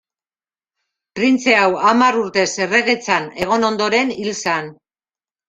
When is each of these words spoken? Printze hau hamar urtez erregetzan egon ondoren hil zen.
Printze 1.19 1.53
hau 1.63 1.67
hamar 1.89 2.17
urtez 2.21 2.47
erregetzan 2.67 3.29
egon 3.45 3.69
ondoren 3.71 4.17
hil 4.19 4.35
zen. 4.41 4.75